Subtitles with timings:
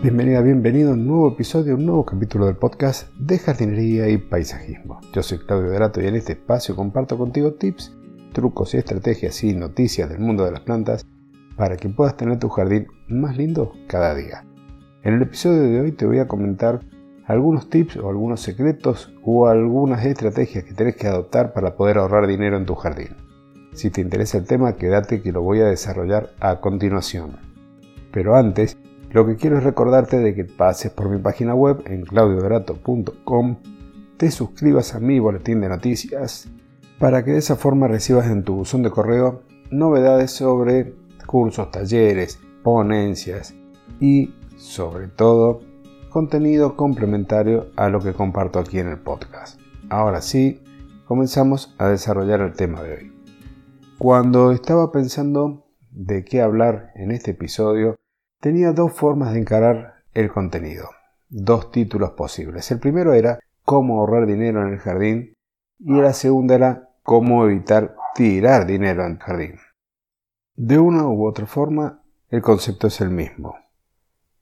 [0.00, 5.00] Bienvenida, bienvenido a un nuevo episodio, un nuevo capítulo del podcast de jardinería y paisajismo.
[5.12, 7.96] Yo soy Claudio Dorato y en este espacio comparto contigo tips,
[8.32, 11.04] trucos y estrategias y noticias del mundo de las plantas
[11.56, 14.44] para que puedas tener tu jardín más lindo cada día.
[15.02, 16.78] En el episodio de hoy te voy a comentar
[17.26, 22.28] algunos tips o algunos secretos o algunas estrategias que tenés que adoptar para poder ahorrar
[22.28, 23.16] dinero en tu jardín.
[23.72, 27.32] Si te interesa el tema, quédate que lo voy a desarrollar a continuación.
[28.12, 28.78] Pero antes,
[29.10, 33.56] lo que quiero es recordarte de que pases por mi página web en claudiodorato.com,
[34.16, 36.48] te suscribas a mi boletín de noticias,
[36.98, 40.94] para que de esa forma recibas en tu buzón de correo novedades sobre
[41.26, 43.54] cursos, talleres, ponencias
[44.00, 45.60] y, sobre todo,
[46.10, 49.60] contenido complementario a lo que comparto aquí en el podcast.
[49.88, 50.60] Ahora sí,
[51.06, 53.12] comenzamos a desarrollar el tema de hoy.
[53.98, 57.96] Cuando estaba pensando de qué hablar en este episodio,
[58.40, 60.88] tenía dos formas de encarar el contenido,
[61.28, 62.70] dos títulos posibles.
[62.70, 65.34] El primero era cómo ahorrar dinero en el jardín
[65.78, 69.54] y la segunda era cómo evitar tirar dinero en el jardín.
[70.54, 73.54] De una u otra forma, el concepto es el mismo.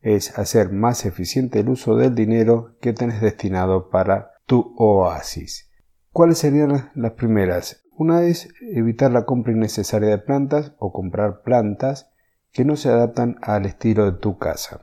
[0.00, 5.70] Es hacer más eficiente el uso del dinero que tenés destinado para tu oasis.
[6.12, 7.82] ¿Cuáles serían las primeras?
[7.90, 12.10] Una es evitar la compra innecesaria de plantas o comprar plantas
[12.56, 14.80] que no se adaptan al estilo de tu casa.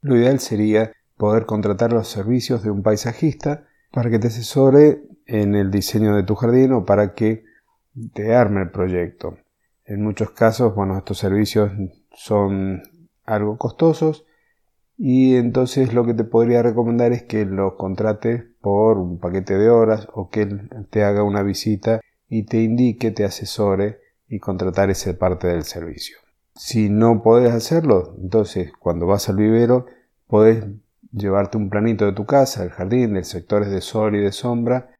[0.00, 5.54] Lo ideal sería poder contratar los servicios de un paisajista para que te asesore en
[5.54, 7.44] el diseño de tu jardín o para que
[8.12, 9.38] te arme el proyecto.
[9.84, 11.70] En muchos casos, bueno, estos servicios
[12.12, 12.82] son
[13.24, 14.26] algo costosos
[14.98, 19.70] y entonces lo que te podría recomendar es que los contrates por un paquete de
[19.70, 24.90] horas o que él te haga una visita y te indique, te asesore y contratar
[24.90, 26.25] esa parte del servicio.
[26.56, 29.86] Si no podés hacerlo, entonces cuando vas al vivero
[30.26, 30.64] podés
[31.12, 34.94] llevarte un planito de tu casa, del jardín, de sectores de sol y de sombra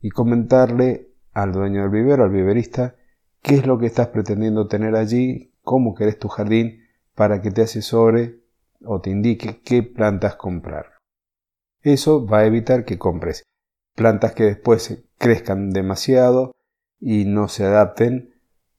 [0.00, 2.96] y comentarle al dueño del vivero, al viverista,
[3.42, 7.62] qué es lo que estás pretendiendo tener allí, cómo querés tu jardín para que te
[7.62, 8.40] asesore
[8.84, 10.98] o te indique qué plantas comprar.
[11.82, 13.44] Eso va a evitar que compres
[13.94, 16.52] plantas que después crezcan demasiado
[17.00, 18.34] y no se adapten,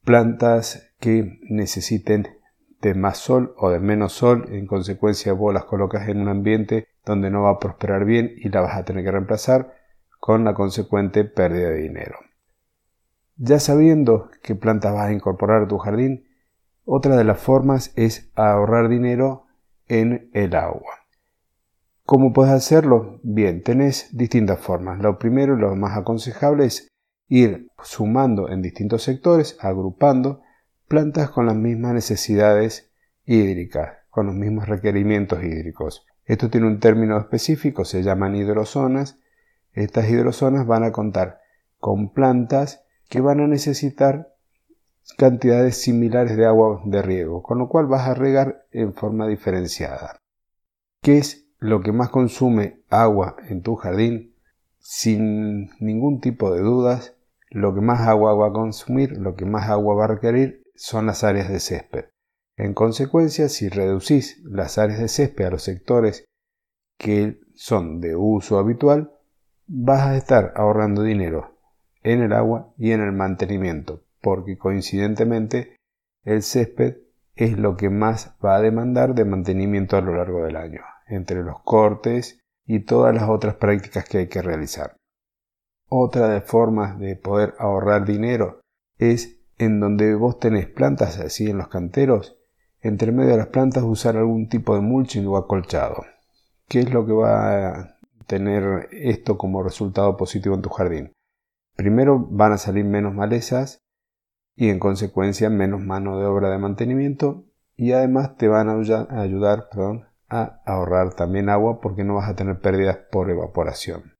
[0.05, 2.27] plantas que necesiten
[2.81, 6.87] de más sol o de menos sol, en consecuencia vos las colocas en un ambiente
[7.05, 9.73] donde no va a prosperar bien y la vas a tener que reemplazar
[10.19, 12.17] con la consecuente pérdida de dinero.
[13.37, 16.25] Ya sabiendo qué plantas vas a incorporar a tu jardín,
[16.83, 19.45] otra de las formas es ahorrar dinero
[19.87, 20.99] en el agua.
[22.03, 23.19] ¿Cómo puedes hacerlo?
[23.23, 24.99] Bien, tenés distintas formas.
[24.99, 26.87] Lo primero y lo más aconsejable es
[27.27, 30.41] ir sumando en distintos sectores, agrupando
[30.89, 32.91] plantas con las mismas necesidades
[33.23, 36.05] hídricas, con los mismos requerimientos hídricos.
[36.25, 39.19] Esto tiene un término específico, se llaman hidrozonas.
[39.71, 41.41] Estas hidrozonas van a contar
[41.77, 44.33] con plantas que van a necesitar
[45.15, 50.17] cantidades similares de agua de riego, con lo cual vas a regar en forma diferenciada.
[51.01, 54.33] ¿Qué es lo que más consume agua en tu jardín?
[54.79, 57.15] Sin ningún tipo de dudas,
[57.51, 61.07] lo que más agua va a consumir, lo que más agua va a requerir son
[61.07, 62.05] las áreas de césped.
[62.55, 66.25] En consecuencia, si reducís las áreas de césped a los sectores
[66.97, 69.11] que son de uso habitual,
[69.67, 71.57] vas a estar ahorrando dinero
[72.01, 75.75] en el agua y en el mantenimiento, porque coincidentemente
[76.23, 76.97] el césped
[77.35, 81.43] es lo que más va a demandar de mantenimiento a lo largo del año, entre
[81.43, 84.95] los cortes y todas las otras prácticas que hay que realizar.
[85.89, 88.61] Otra de formas de poder ahorrar dinero
[88.97, 92.37] es en donde vos tenés plantas así en los canteros,
[92.81, 96.05] entre medio de las plantas usar algún tipo de mulching o acolchado.
[96.67, 101.11] ¿Qué es lo que va a tener esto como resultado positivo en tu jardín?
[101.75, 103.79] Primero van a salir menos malezas
[104.55, 107.45] y en consecuencia menos mano de obra de mantenimiento
[107.75, 109.69] y además te van a ayudar
[110.29, 114.15] a ahorrar también agua porque no vas a tener pérdidas por evaporación.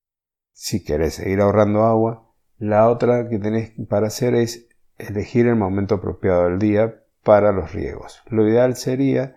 [0.53, 4.69] Si querés seguir ahorrando agua, la otra que tenés para hacer es
[4.99, 8.21] elegir el momento apropiado del día para los riegos.
[8.27, 9.35] Lo ideal sería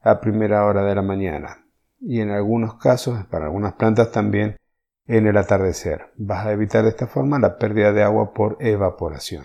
[0.00, 1.64] a primera hora de la mañana
[2.00, 4.56] y en algunos casos, para algunas plantas también,
[5.06, 6.12] en el atardecer.
[6.16, 9.44] Vas a evitar de esta forma la pérdida de agua por evaporación.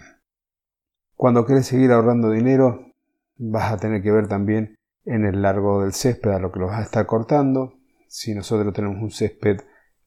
[1.16, 2.94] Cuando quieres seguir ahorrando dinero,
[3.38, 4.75] vas a tener que ver también
[5.06, 7.74] en el largo del césped a lo que lo vas a estar cortando.
[8.07, 9.62] Si nosotros tenemos un césped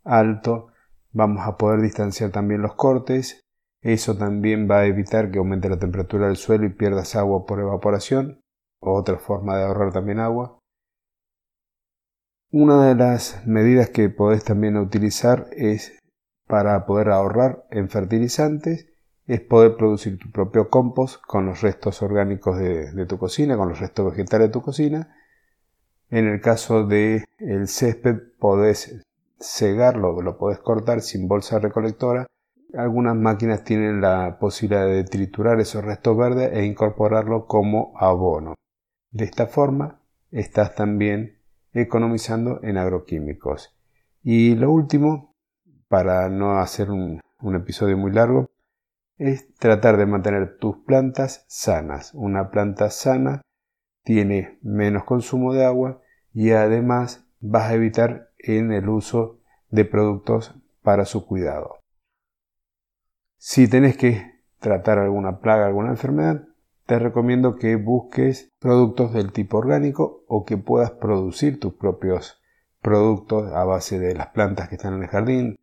[0.04, 0.68] alto,
[1.12, 3.42] vamos a poder distanciar también los cortes
[3.82, 7.60] eso también va a evitar que aumente la temperatura del suelo y pierdas agua por
[7.60, 8.40] evaporación.
[8.80, 10.58] Otra forma de ahorrar también agua.
[12.50, 15.98] Una de las medidas que podés también utilizar es
[16.46, 18.86] para poder ahorrar en fertilizantes
[19.26, 23.80] es poder producir tu propio compost con los restos orgánicos de, tu cocina, con los
[23.80, 25.16] restos vegetales de tu cocina.
[26.10, 29.02] En el caso del el césped podés
[29.40, 32.26] cegarlo, lo podés cortar sin bolsa recolectora.
[32.74, 38.54] Algunas máquinas tienen la posibilidad de triturar esos restos verdes e incorporarlo como abono.
[39.10, 41.38] De esta forma estás también
[41.72, 43.76] economizando en agroquímicos.
[44.22, 45.34] Y lo último,
[45.88, 47.20] para no hacer un
[47.54, 48.48] episodio muy largo,
[49.18, 52.12] es tratar de mantener tus plantas sanas.
[52.14, 53.42] Una planta sana
[54.02, 56.00] tiene menos consumo de agua
[56.32, 59.40] y además vas a evitar en el uso
[59.70, 61.81] de productos para su cuidado.
[63.44, 66.46] Si tenés que tratar alguna plaga, alguna enfermedad,
[66.86, 72.40] te recomiendo que busques productos del tipo orgánico o que puedas producir tus propios
[72.80, 75.58] productos a base de las plantas que están en el jardín,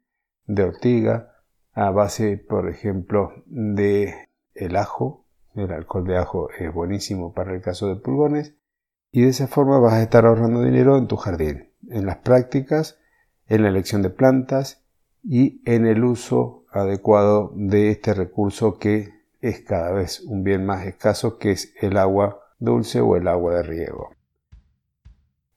[0.46, 1.38] de ortiga,
[1.72, 5.26] a base, por ejemplo, de el ajo.
[5.56, 8.58] El alcohol de ajo es buenísimo para el caso de pulgones.
[9.10, 13.00] Y de esa forma vas a estar ahorrando dinero en tu jardín, en las prácticas,
[13.48, 14.86] en la elección de plantas
[15.24, 19.10] y en el uso adecuado de este recurso que
[19.42, 23.56] es cada vez un bien más escaso, que es el agua dulce o el agua
[23.56, 24.12] de riego.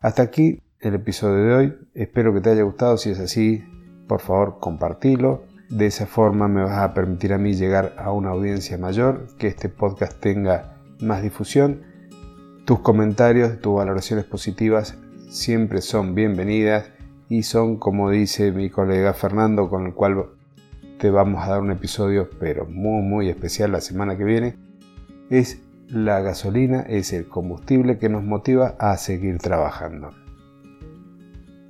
[0.00, 1.74] Hasta aquí el episodio de hoy.
[1.94, 2.96] Espero que te haya gustado.
[2.96, 3.64] Si es así,
[4.06, 5.42] por favor, compartilo
[5.72, 9.46] de esa forma me vas a permitir a mí llegar a una audiencia mayor, que
[9.46, 11.80] este podcast tenga más difusión.
[12.66, 14.98] Tus comentarios, tus valoraciones positivas
[15.30, 16.90] siempre son bienvenidas
[17.30, 20.26] y son, como dice mi colega Fernando, con el cual
[21.10, 24.56] vamos a dar un episodio, pero muy, muy especial la semana que viene,
[25.30, 30.10] es la gasolina, es el combustible que nos motiva a seguir trabajando.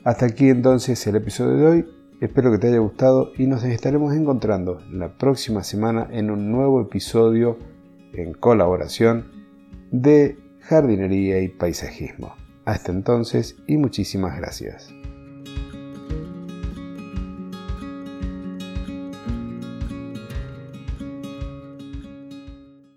[0.05, 1.87] Hasta aquí entonces el episodio de hoy.
[2.21, 6.81] Espero que te haya gustado y nos estaremos encontrando la próxima semana en un nuevo
[6.81, 7.59] episodio
[8.13, 9.27] en colaboración
[9.91, 12.35] de jardinería y paisajismo.
[12.65, 15.02] Hasta entonces y muchísimas gracias.